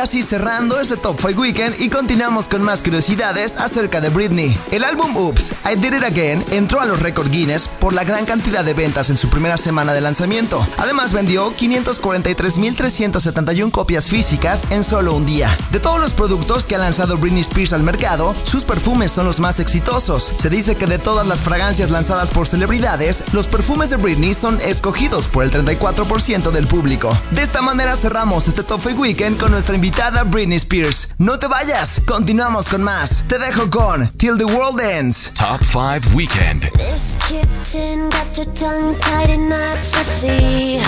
Así 0.00 0.22
cerrando 0.22 0.80
este 0.80 0.96
Top 0.96 1.18
5 1.20 1.40
Weekend 1.40 1.80
y 1.80 1.88
continuamos 1.88 2.48
con 2.48 2.62
más 2.62 2.82
curiosidades 2.82 3.56
acerca 3.56 4.00
de 4.00 4.08
Britney. 4.08 4.58
El 4.70 4.84
álbum 4.84 5.16
Oops, 5.16 5.54
I 5.70 5.76
Did 5.76 5.94
It 5.94 6.02
Again 6.02 6.44
entró 6.50 6.80
a 6.80 6.86
los 6.86 7.00
récords 7.00 7.30
Guinness 7.30 7.68
por 7.68 7.92
la 7.92 8.04
gran 8.04 8.24
cantidad 8.24 8.64
de 8.64 8.74
ventas 8.74 9.10
en 9.10 9.16
su 9.16 9.28
primera 9.28 9.58
semana 9.58 9.92
de 9.92 10.00
lanzamiento. 10.00 10.66
Además 10.78 11.12
vendió 11.12 11.54
543.371 11.56 13.70
copias 13.70 14.08
físicas 14.08 14.66
en 14.70 14.82
solo 14.82 15.14
un 15.14 15.26
día. 15.26 15.56
De 15.70 15.80
todos 15.80 16.00
los 16.00 16.14
productos 16.14 16.66
que 16.66 16.74
ha 16.74 16.78
lanzado 16.78 17.18
Britney 17.18 17.42
Spears 17.42 17.72
al 17.72 17.82
mercado, 17.82 18.34
sus 18.44 18.64
perfumes 18.64 19.12
son 19.12 19.26
los 19.26 19.40
más 19.40 19.60
exitosos. 19.60 20.32
Se 20.36 20.50
dice 20.50 20.76
que 20.76 20.86
de 20.86 20.98
todas 20.98 21.26
las 21.26 21.40
fragancias 21.40 21.90
lanzadas 21.90 22.30
por 22.30 22.48
celebridades, 22.48 23.24
los 23.32 23.46
perfumes 23.46 23.90
de 23.90 23.96
Britney 23.96 24.34
son 24.34 24.60
escogidos 24.62 25.28
por 25.28 25.44
el 25.44 25.50
34% 25.50 26.50
del 26.50 26.66
público. 26.66 27.16
De 27.30 27.42
esta 27.42 27.62
manera 27.62 27.96
cerramos 27.96 28.48
este 28.48 28.62
Top 28.62 28.80
5 28.82 29.00
Weekend 29.00 29.38
con 29.42 29.50
nuestra 29.50 29.74
invitada 29.74 30.20
invitada 30.20 30.22
Britney 30.22 30.56
Spears. 30.56 31.08
No 31.18 31.36
te 31.36 31.48
vayas, 31.48 32.00
continuamos 32.06 32.68
con 32.68 32.80
más. 32.80 33.24
Te 33.26 33.38
dejo 33.38 33.68
con 33.68 34.08
Till 34.16 34.38
the 34.38 34.44
World 34.44 34.80
Ends. 34.80 35.32
Top 35.34 35.60
5 35.64 36.14
Weekend. 36.14 36.70
This 36.78 37.16
kitten 37.26 38.08
got 38.10 38.36
your 38.36 38.46
tongue 38.54 38.94
tied 39.00 39.30
in 39.30 39.48
knots, 39.48 39.90
to 39.90 40.04
see. 40.04 40.80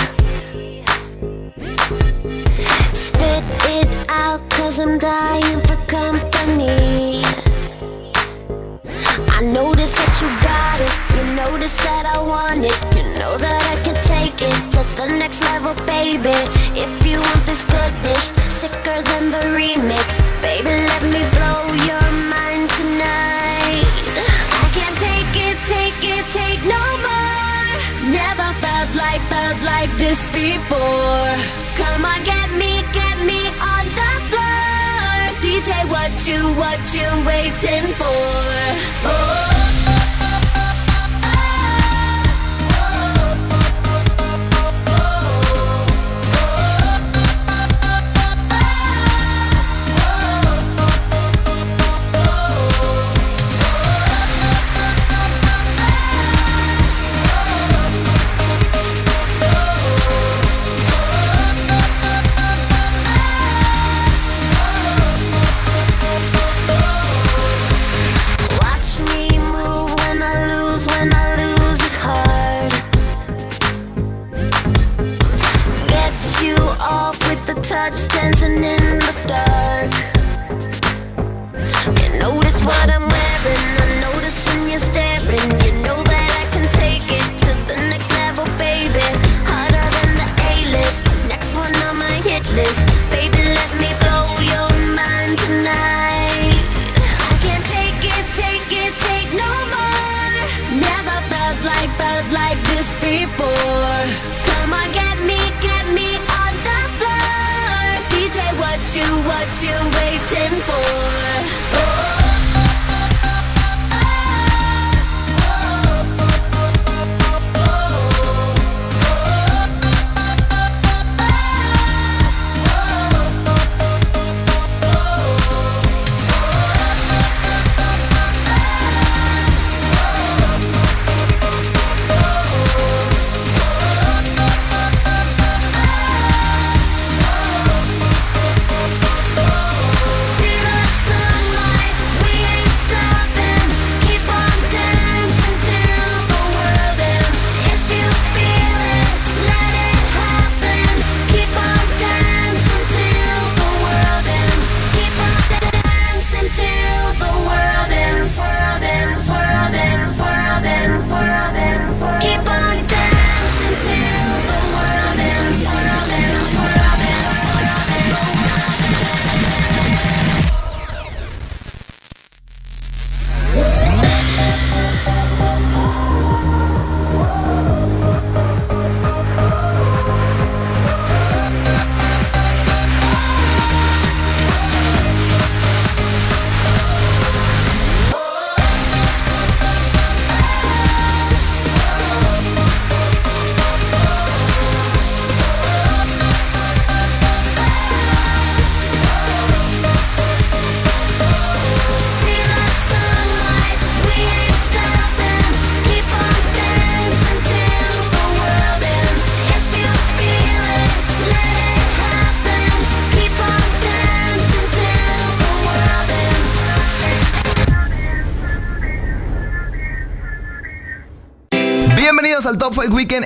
Spit 2.93 3.43
it 3.69 3.89
out, 4.09 4.41
cause 4.51 4.79
I'm 4.79 4.99
dying 5.01 5.61
for 5.63 5.77
company. 5.89 7.25
I 9.31 9.43
notice 9.43 9.93
that 9.97 10.21
you 10.23 10.29
got 10.47 10.81
it, 10.81 10.93
you 11.17 11.35
notice 11.35 11.77
that 11.79 12.07
I 12.07 12.21
want 12.21 12.65
it, 12.65 12.79
you 12.95 13.03
know 13.19 13.37
that 13.37 13.63
I 13.65 13.83
can 13.83 14.04
take 14.37 14.49
it 14.49 14.71
to 14.73 14.83
the 14.97 15.07
next 15.19 15.41
level, 15.43 15.75
baby. 15.87 16.35
If 16.75 17.07
you 17.07 17.19
want 17.21 17.47
this 17.47 17.65
goodness 17.65 18.25
sicker 18.49 19.03
than 19.03 19.31
the 19.31 19.43
remix. 19.55 20.07
Baby, 20.43 20.75
let 20.91 21.03
me 21.03 21.23
blow 21.37 21.63
your 21.91 22.09
mind 22.35 22.67
tonight. 22.79 23.87
I 24.61 24.65
can't 24.77 24.99
take 24.99 25.35
it, 25.49 25.59
take 25.75 26.03
it, 26.03 26.25
take 26.33 26.63
no 26.65 26.85
more. 27.07 27.67
Never 28.11 28.49
felt 28.63 28.91
like, 28.95 29.23
felt 29.33 29.61
like 29.63 29.91
this 29.97 30.25
before. 30.33 31.31
Come 31.81 32.05
on, 32.05 32.21
get 32.25 32.51
me, 32.61 32.83
get 32.93 33.17
me 33.31 33.41
on 33.75 33.85
the 33.99 34.13
floor. 34.31 35.15
DJ, 35.45 35.71
what 35.91 36.13
you, 36.27 36.41
what 36.61 36.81
you 36.95 37.09
waiting 37.27 37.93
for? 37.95 38.25
Oh 39.07 39.54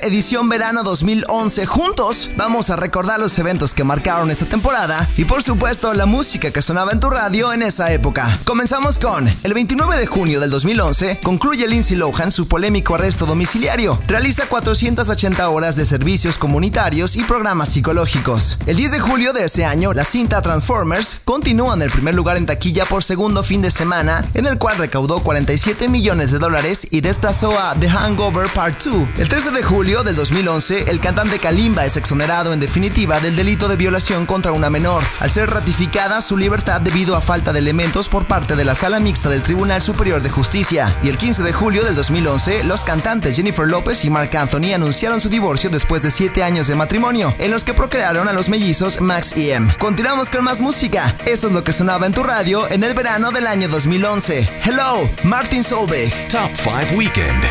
edición 0.09 0.49
verano 0.49 0.81
2011. 0.81 1.67
Juntos 1.67 2.31
vamos 2.35 2.71
a 2.71 2.75
recordar 2.75 3.19
los 3.19 3.37
eventos 3.37 3.75
que 3.75 3.83
marcaron 3.83 4.31
esta 4.31 4.45
temporada 4.45 5.07
y 5.17 5.25
por 5.25 5.43
supuesto 5.43 5.93
la 5.93 6.07
música 6.07 6.49
que 6.49 6.63
sonaba 6.63 6.91
en 6.91 6.99
tu 6.99 7.11
radio 7.11 7.53
en 7.53 7.61
esa 7.61 7.93
época. 7.93 8.39
Comenzamos 8.43 8.97
con 8.97 9.27
el 9.43 9.53
29 9.53 9.97
de 9.97 10.07
junio 10.07 10.39
del 10.39 10.49
2011 10.49 11.19
concluye 11.23 11.67
Lindsay 11.67 11.95
Lohan 11.95 12.31
su 12.31 12.47
polémico 12.47 12.95
arresto 12.95 13.27
domiciliario. 13.27 13.99
Realiza 14.07 14.47
480 14.47 15.47
horas 15.47 15.75
de 15.75 15.85
servicios 15.85 16.39
comunitarios 16.39 17.15
y 17.15 17.23
programas 17.23 17.69
psicológicos. 17.69 18.57
El 18.65 18.77
10 18.77 18.93
de 18.93 18.99
julio 18.99 19.31
de 19.31 19.45
ese 19.45 19.63
año 19.63 19.93
la 19.93 20.05
cinta 20.05 20.41
Transformers 20.41 21.19
continúa 21.23 21.75
en 21.75 21.83
el 21.83 21.91
primer 21.91 22.15
lugar 22.15 22.35
en 22.37 22.47
taquilla 22.47 22.85
por 22.85 23.03
segundo 23.03 23.43
fin 23.43 23.61
de 23.61 23.69
semana 23.69 24.27
en 24.33 24.47
el 24.47 24.57
cual 24.57 24.77
recaudó 24.77 25.21
47 25.21 25.87
millones 25.87 26.31
de 26.31 26.39
dólares 26.39 26.87
y 26.89 27.01
desplazó 27.01 27.59
a 27.59 27.75
The 27.75 27.89
Hangover 27.89 28.51
Part 28.51 28.83
2. 28.85 29.07
El 29.19 29.29
13 29.29 29.51
de 29.51 29.61
julio 29.61 29.98
del 30.03 30.15
2011, 30.15 30.85
el 30.89 30.99
cantante 30.99 31.39
Kalimba 31.39 31.85
es 31.85 31.97
exonerado 31.97 32.53
en 32.53 32.59
definitiva 32.59 33.19
del 33.19 33.35
delito 33.35 33.67
de 33.67 33.75
violación 33.75 34.25
contra 34.25 34.51
una 34.51 34.69
menor, 34.69 35.03
al 35.19 35.31
ser 35.31 35.49
ratificada 35.49 36.21
su 36.21 36.37
libertad 36.37 36.81
debido 36.81 37.15
a 37.15 37.21
falta 37.21 37.51
de 37.51 37.59
elementos 37.59 38.07
por 38.07 38.25
parte 38.25 38.55
de 38.55 38.65
la 38.65 38.75
Sala 38.75 38.99
Mixta 38.99 39.29
del 39.29 39.41
Tribunal 39.41 39.81
Superior 39.81 40.21
de 40.21 40.29
Justicia. 40.29 40.95
Y 41.03 41.09
el 41.09 41.17
15 41.17 41.43
de 41.43 41.53
julio 41.53 41.83
del 41.83 41.95
2011, 41.95 42.63
los 42.63 42.83
cantantes 42.83 43.35
Jennifer 43.35 43.67
Lopez 43.67 44.05
y 44.05 44.09
Mark 44.09 44.35
Anthony 44.35 44.73
anunciaron 44.73 45.19
su 45.19 45.29
divorcio 45.29 45.69
después 45.69 46.03
de 46.03 46.11
7 46.11 46.43
años 46.43 46.67
de 46.67 46.75
matrimonio, 46.75 47.35
en 47.37 47.51
los 47.51 47.63
que 47.63 47.73
procrearon 47.73 48.27
a 48.27 48.33
los 48.33 48.47
mellizos 48.49 49.01
Max 49.01 49.35
y 49.35 49.51
M. 49.51 49.73
Continuamos 49.79 50.29
con 50.29 50.43
más 50.43 50.61
música. 50.61 51.15
Esto 51.25 51.47
es 51.47 51.53
lo 51.53 51.63
que 51.63 51.73
sonaba 51.73 52.05
en 52.05 52.13
tu 52.13 52.23
radio 52.23 52.69
en 52.69 52.83
el 52.83 52.93
verano 52.93 53.31
del 53.31 53.47
año 53.47 53.67
2011. 53.67 54.49
Hello, 54.63 55.09
Martin 55.23 55.63
Solveig. 55.63 56.29
Top 56.29 56.51
5 56.55 56.95
Weekend. 56.95 57.43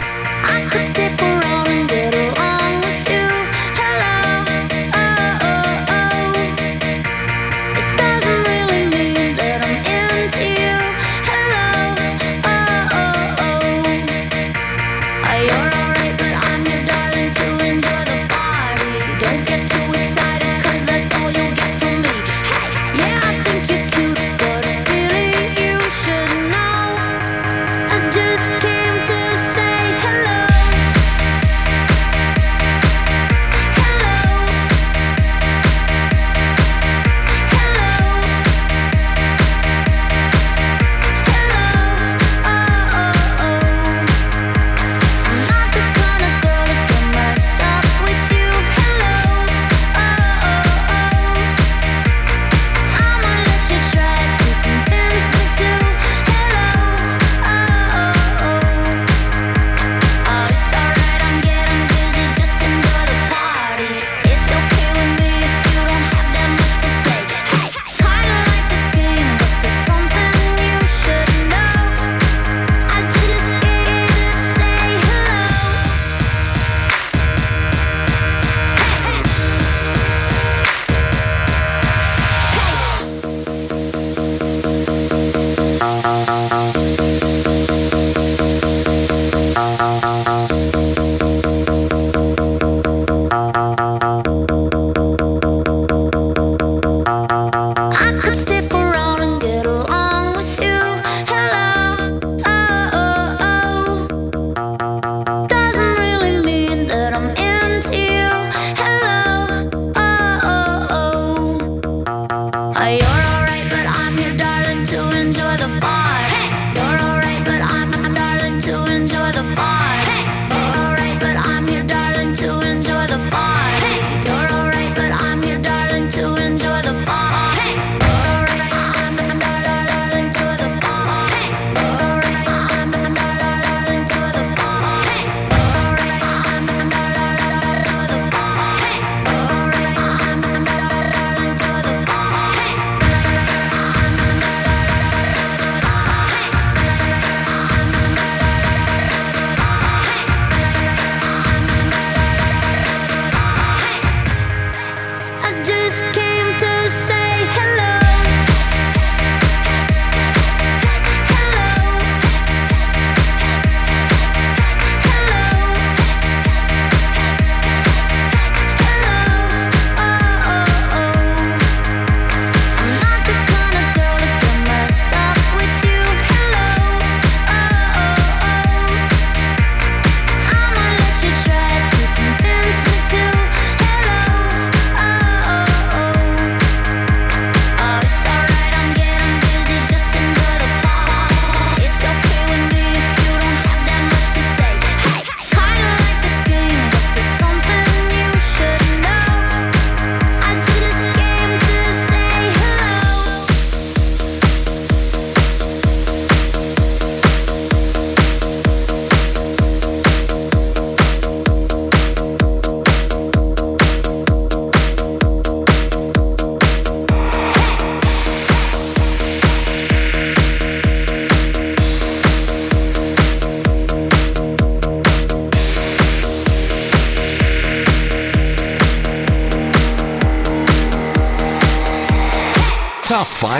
I 0.44 0.66
could 0.70 0.88
stay 0.90 1.14
forever 1.16 1.70
and 1.70 1.88
get 1.88 2.14
along 2.14 2.27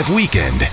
Weekend. 0.09 0.68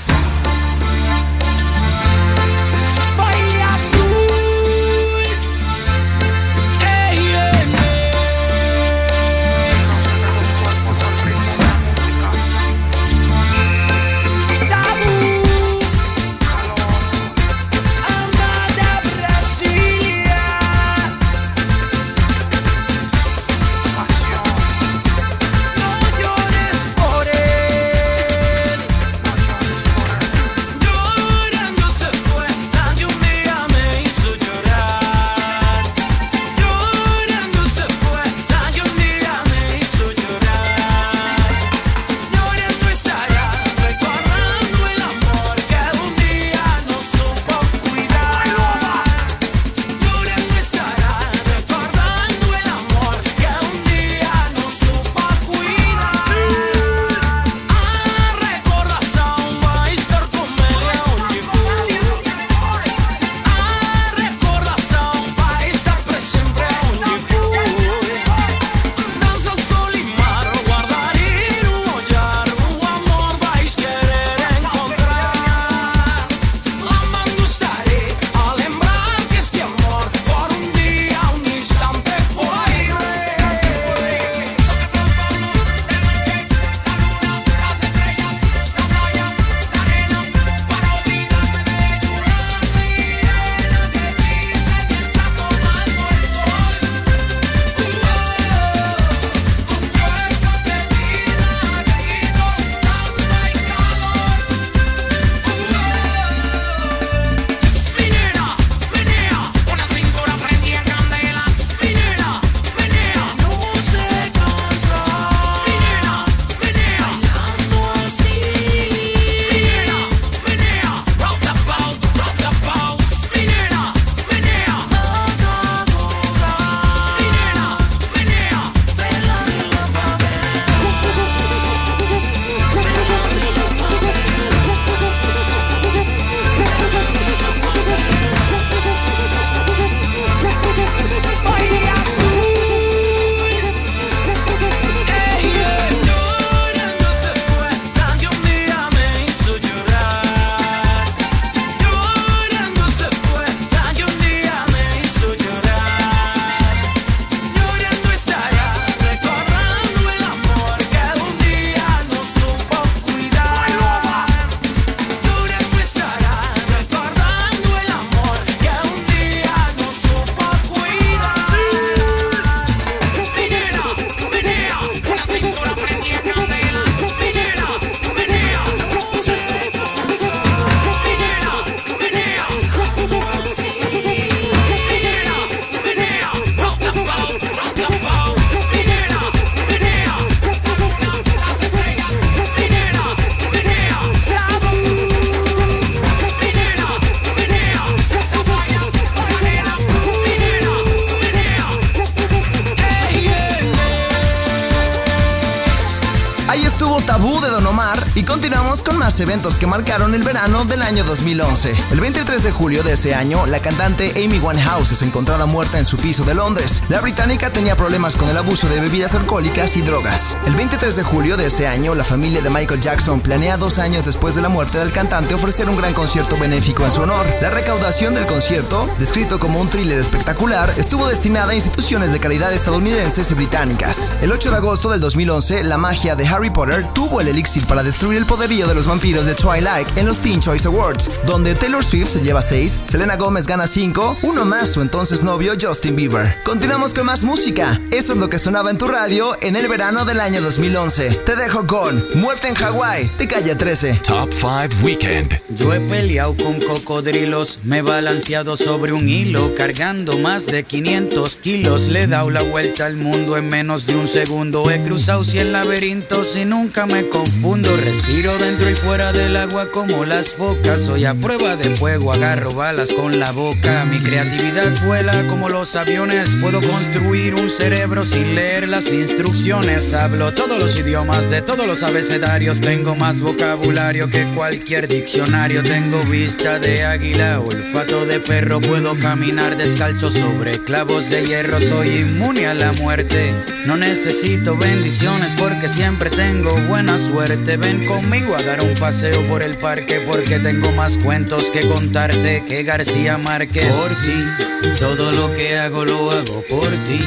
El 209.97 210.23
verano 210.23 210.67
del 210.67 210.83
año 210.83 211.05
2011. 211.05 211.75
El 211.91 212.01
23 212.01 212.43
de 212.43 212.53
julio 212.53 212.83
de 212.83 212.93
ese 212.93 213.15
año, 213.15 213.47
la 213.47 213.61
cantante 213.61 214.13
Amy 214.23 214.39
Winehouse 214.39 214.93
es 214.93 215.01
encontrada 215.01 215.47
muerta 215.47 215.79
en 215.79 215.87
su 215.87 215.97
piso 215.97 216.23
de 216.25 216.35
Londres. 216.35 216.83
La 216.91 217.01
británica 217.01 217.51
tenía 217.51 217.77
problemas 217.77 218.15
con 218.15 218.29
el 218.29 218.37
abuso 218.37 218.69
de 218.69 218.79
bebidas 218.79 219.15
alcohólicas 219.15 219.75
y 219.79 219.81
drogas. 219.81 220.37
El 220.47 220.55
23 220.55 220.97
de 220.97 221.03
julio 221.03 221.39
de 221.39 221.47
ese 221.47 221.67
año, 221.67 221.95
la 221.95 222.05
familia 222.05 222.43
de 222.43 222.51
Michael 222.51 222.83
Jackson 222.83 223.21
planea 223.21 223.57
dos 223.57 223.79
años 223.79 224.05
después 224.05 224.35
de 224.35 224.43
la 224.43 224.51
muerte 224.51 224.79
del 224.79 224.93
cantante 224.93 225.35
ofrecer 225.35 225.67
un 225.69 225.79
gran 225.79 225.95
concierto 225.95 226.37
benéfico 226.37 226.85
en 226.85 226.91
su 226.91 227.01
honor. 227.01 227.27
La 227.41 227.49
recaudación 227.49 228.15
del 228.15 228.27
concierto, 228.27 228.91
descrito 228.99 229.39
como 229.39 229.61
un 229.61 229.71
thriller 229.71 229.99
espectacular, 229.99 230.75
estuvo 230.77 231.09
destinada 231.09 231.53
a 231.53 231.55
instituciones 231.55 232.13
de 232.13 232.21
caridad 232.21 232.53
estadounidenses 232.53 233.31
y 233.31 233.35
británicas. 233.35 234.13
El 234.21 234.31
8 234.31 234.51
de 234.51 234.57
agosto 234.57 234.91
del 234.91 235.01
2011, 235.01 235.65
la 235.65 235.79
magia 235.79 236.15
de 236.15 236.29
Harry 236.29 236.51
Potter 236.51 236.87
tuvo 236.93 237.23
el 237.23 237.29
elixir 237.29 237.67
para 237.67 237.83
destruir 237.83 238.19
el 238.19 238.27
poderío 238.27 238.69
de 238.69 238.75
los 238.75 238.87
vampiros 238.87 239.25
de 239.25 239.35
Twilight 239.35 239.86
en 239.95 240.07
los 240.07 240.19
Teen 240.19 240.41
Choice 240.41 240.67
Awards, 240.67 241.11
donde 241.27 241.55
Taylor 241.55 241.85
Swift 241.85 242.09
se 242.09 242.21
lleva 242.21 242.43
6, 242.43 242.83
Selena 242.85 243.17
Gomez 243.17 243.47
gana 243.47 243.67
5, 243.67 244.19
uno 244.23 244.45
más 244.45 244.71
su 244.71 244.83
entonces 244.83 245.23
novio 245.23 245.55
Justin 245.61 245.97
Bieber. 245.97 246.37
Continuamos 246.45 246.93
con 246.93 247.07
más 247.07 247.23
música. 247.23 247.81
Eso 247.91 248.13
es 248.13 248.19
lo 248.19 248.29
que 248.29 248.39
sonaba 248.39 248.71
en 248.71 248.79
tu 248.79 248.87
radio 248.87 249.37
en 249.41 249.57
el 249.57 249.69
verano 249.69 250.05
del 250.05 250.21
año 250.21 250.41
2011. 250.41 251.11
Te 251.25 251.37
dejo 251.37 251.67
con 251.67 252.05
Muerte 252.15 252.49
en 252.49 252.55
Hawái, 252.55 253.11
de 253.19 253.29
calle 253.29 253.55
13. 253.55 254.01
Top 254.03 254.33
5 254.33 254.83
Weekend. 254.83 255.41
Yo 255.51 255.73
he 255.73 255.81
peleado 255.81 256.37
con 256.37 256.61
cocodrilos, 256.61 257.59
me 257.63 257.79
he 257.79 257.83
balanceado 257.83 258.57
sobre 258.57 258.93
un 258.93 259.09
hilo, 259.09 259.55
cargando 259.55 260.19
más 260.19 260.47
de 260.47 260.65
500 260.65 261.37
kilos. 261.37 261.89
Le 261.89 262.03
he 262.03 262.07
dado 262.07 262.31
la 262.31 262.43
vuelta 262.43 262.87
al 262.87 262.97
mundo 262.97 263.37
en 263.37 263.49
menos 263.49 263.87
de 263.87 263.97
un 263.97 264.09
segundo. 264.09 264.71
He 264.71 264.83
cruzado 264.83 265.25
100 265.25 265.53
laberintos 265.53 266.37
y 266.37 266.45
nunca 266.45 266.87
me 266.87 267.09
confundo. 267.09 267.77
Respiro 267.77 268.37
dentro 268.39 268.71
y 268.71 268.77
fuera 268.77 269.13
del 269.13 269.37
agua 269.37 269.71
como 269.77 270.07
las 270.07 270.31
focas. 270.31 270.81
Soy 270.87 271.05
a 271.05 271.13
prueba 271.13 271.55
de 271.55 271.77
fuego, 271.77 272.11
agarro 272.11 272.51
balas 272.53 272.91
con 272.95 273.21
la 273.21 273.31
boca. 273.33 273.85
Mi 273.85 273.99
creatividad 273.99 274.73
vuela 274.87 275.13
como 275.29 275.51
los 275.51 275.77
aviones. 275.77 276.31
Puedo 276.41 276.63
construir 276.63 277.35
un 277.35 277.51
cerebro 277.51 278.07
sin 278.07 278.35
leer 278.35 278.69
las 278.69 278.91
instrucciones. 278.91 279.93
Hablo 279.93 280.33
todos 280.33 280.59
los 280.59 280.79
idiomas 280.79 281.29
de 281.29 281.43
todos 281.43 281.67
los 281.67 281.83
abecedarios. 281.83 282.63
Tengo 282.63 282.97
más 282.97 283.21
vocabulario 283.21 284.09
que 284.09 284.25
cualquier 284.35 284.89
diccionario. 284.89 285.63
Tengo 285.63 286.01
vista 286.05 286.59
de 286.59 286.83
águila, 286.83 287.41
olfato 287.41 288.07
de 288.07 288.19
perro. 288.21 288.63
Puedo 288.63 288.99
caminar 288.99 289.59
descalzo 289.59 290.11
sobre 290.11 290.53
clavos 290.53 291.11
de 291.11 291.27
hierro. 291.27 291.61
Soy 291.61 291.99
inmune 291.99 292.47
a 292.47 292.55
la 292.55 292.73
muerte. 292.73 293.35
No 293.67 293.77
necesito 293.77 294.57
bendiciones 294.57 295.35
porque 295.37 295.69
siempre 295.69 296.09
tengo 296.09 296.57
buena 296.67 296.99
suerte. 296.99 297.59
Ven 297.59 297.85
conmigo 297.85 298.35
a 298.35 298.43
dar 298.43 298.63
un 298.63 298.73
paseo 298.75 299.21
por 299.29 299.43
el 299.43 299.59
parque 299.67 299.99
porque 300.07 300.39
tengo 300.39 300.71
más 300.77 300.97
cuentos 300.97 301.51
que 301.53 301.67
contarte 301.67 302.45
que 302.47 302.63
García 302.63 303.19
Márquez. 303.19 303.67
Por 303.67 303.91
ti, 303.97 304.79
todo 304.79 305.11
lo 305.11 305.35
que 305.35 305.59
hago 305.59 305.85
lo 305.85 306.13
hago 306.13 306.41
por 306.49 306.71
ti. 306.87 307.01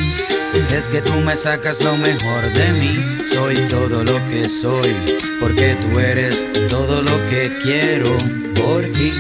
Es 0.76 0.90
que 0.90 1.02
tú 1.02 1.14
me 1.22 1.38
sacas 1.38 1.82
lo 1.82 1.96
mejor 1.96 2.42
de 2.54 2.72
mí. 2.74 2.96
Soy 3.32 3.56
todo 3.70 4.04
lo 4.04 4.18
que 4.30 4.50
soy 4.50 4.94
porque 5.40 5.78
tú 5.82 6.00
eres 6.02 6.36
todo 6.68 7.02
lo 7.02 7.30
que 7.30 7.50
quiero 7.64 8.12
por 8.56 8.82
ti. 8.92 9.14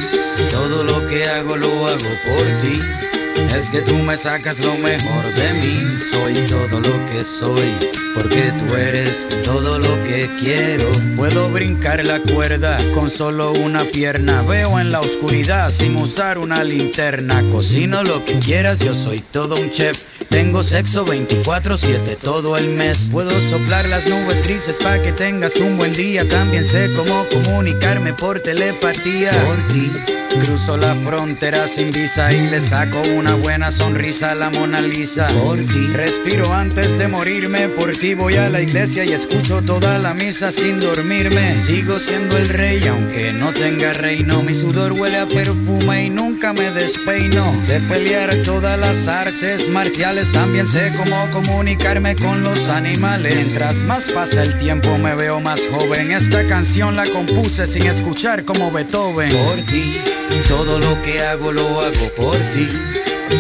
Todo 0.49 0.83
lo 0.83 1.07
que 1.07 1.25
hago 1.25 1.55
lo 1.55 1.87
hago 1.87 2.11
por 2.27 2.45
ti. 2.61 3.08
Es 3.55 3.69
que 3.69 3.81
tú 3.81 3.95
me 3.95 4.17
sacas 4.17 4.59
lo 4.59 4.73
mejor 4.75 5.25
de 5.33 5.53
mí. 5.53 5.99
Soy 6.11 6.33
todo 6.47 6.79
lo 6.79 7.05
que 7.07 7.23
soy 7.23 7.89
porque 8.13 8.51
tú 8.59 8.75
eres 8.75 9.29
todo 9.43 9.79
lo 9.79 10.03
que 10.03 10.29
quiero. 10.39 10.89
Puedo 11.15 11.49
brincar 11.49 12.05
la 12.05 12.19
cuerda 12.19 12.77
con 12.93 13.09
solo 13.09 13.51
una 13.53 13.83
pierna. 13.83 14.41
Veo 14.41 14.79
en 14.79 14.91
la 14.91 15.01
oscuridad 15.01 15.71
sin 15.71 15.95
usar 15.95 16.37
una 16.37 16.63
linterna. 16.63 17.43
Cocino 17.51 18.03
lo 18.03 18.23
que 18.25 18.39
quieras, 18.39 18.79
yo 18.79 18.95
soy 18.95 19.19
todo 19.19 19.55
un 19.55 19.69
chef. 19.71 20.18
Tengo 20.29 20.61
sexo 20.61 21.05
24-7 21.05 22.17
todo 22.17 22.55
el 22.55 22.69
mes. 22.69 23.09
Puedo 23.11 23.31
soplar 23.49 23.89
las 23.89 24.07
nubes 24.07 24.45
grises 24.45 24.77
para 24.77 25.01
que 25.01 25.11
tengas 25.11 25.55
un 25.55 25.75
buen 25.77 25.91
día. 25.91 26.27
También 26.27 26.65
sé 26.65 26.91
cómo 26.95 27.25
comunicarme 27.29 28.13
por 28.13 28.39
telepatía. 28.39 29.31
Por 29.45 29.67
ti. 29.67 29.91
Cruzo 30.43 30.77
la 30.77 30.93
frontera 30.93 31.67
sin 31.67 31.91
visa 31.91 32.31
y 32.31 32.47
le 32.47 32.61
saco 32.61 33.01
una 33.17 33.33
buena 33.33 33.71
sonrisa 33.71 34.31
a 34.31 34.35
la 34.35 34.51
Mona 34.51 34.81
Lisa. 34.81 35.25
Por 35.43 35.57
ti. 35.57 35.87
Respiro 35.93 36.53
antes 36.53 36.99
de 36.99 37.07
morirme. 37.07 37.67
Por 37.69 37.93
ti 37.93 38.13
voy 38.13 38.35
a 38.35 38.49
la 38.49 38.61
iglesia 38.61 39.03
y 39.05 39.13
escucho 39.13 39.63
toda 39.63 39.97
la 39.97 40.13
misa 40.13 40.51
sin 40.51 40.79
dormirme. 40.79 41.63
Sigo 41.65 41.97
siendo 41.99 42.37
el 42.37 42.47
rey 42.47 42.85
aunque 42.87 43.33
no 43.33 43.51
tenga 43.51 43.93
reino. 43.93 44.43
Mi 44.43 44.53
sudor 44.53 44.93
huele 44.93 45.17
a 45.17 45.25
perfume 45.25 46.05
y 46.05 46.09
nunca 46.11 46.53
me 46.53 46.71
despeino. 46.71 47.59
Sé 47.65 47.79
pelear 47.81 48.35
todas 48.43 48.79
las 48.79 49.07
artes 49.07 49.67
marciales. 49.69 50.18
También 50.27 50.67
sé 50.67 50.91
cómo 50.97 51.29
comunicarme 51.31 52.13
con 52.13 52.43
los 52.43 52.67
animales. 52.67 53.35
Mientras 53.35 53.75
más 53.77 54.11
pasa 54.11 54.43
el 54.43 54.59
tiempo 54.59 54.97
me 54.97 55.15
veo 55.15 55.39
más 55.39 55.61
joven. 55.71 56.11
Esta 56.11 56.45
canción 56.45 56.97
la 56.97 57.05
compuse 57.05 57.65
sin 57.67 57.85
escuchar 57.85 58.43
como 58.43 58.69
Beethoven. 58.69 59.31
Por 59.31 59.65
ti. 59.65 60.01
Todo 60.47 60.77
lo 60.77 61.01
que 61.03 61.21
hago 61.21 61.53
lo 61.53 61.81
hago 61.81 62.09
por 62.17 62.35
ti. 62.51 62.67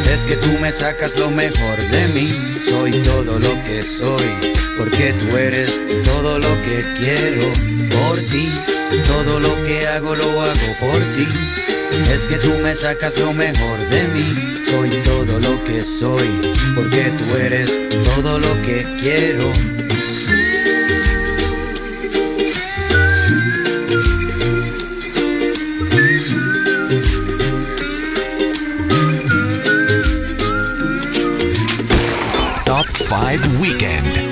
Es 0.09 0.19
que 0.21 0.37
tú 0.37 0.47
me 0.61 0.71
sacas 0.71 1.19
lo 1.19 1.29
mejor 1.29 1.77
de 1.91 2.07
mí. 2.13 2.33
Soy 2.69 2.91
todo 3.03 3.39
lo 3.39 3.63
que 3.63 3.81
soy. 3.81 4.53
Porque 4.77 5.13
tú 5.13 5.35
eres 5.35 5.71
todo 6.05 6.39
lo 6.39 6.61
que 6.61 6.85
quiero 6.97 7.51
por 7.89 8.19
ti. 8.19 8.49
Todo 9.05 9.39
lo 9.39 9.53
que 9.65 9.85
hago 9.85 10.15
lo 10.15 10.41
hago 10.41 10.75
por 10.79 10.99
ti. 11.13 11.27
Es 11.91 12.25
que 12.25 12.35
tú 12.37 12.51
me 12.61 12.75
sacas 12.75 13.17
lo 13.19 13.33
mejor 13.33 13.79
de 13.89 14.03
mí. 14.09 14.63
Soy 14.69 14.89
todo 15.03 15.39
lo 15.39 15.63
que 15.63 15.81
soy. 15.81 16.29
Porque 16.75 17.11
tú 17.17 17.35
eres 17.37 17.71
todo 18.15 18.39
lo 18.39 18.61
que 18.61 18.85
quiero. 18.99 19.51
Top 32.65 32.85
5 32.97 33.59
Weekend. 33.59 34.28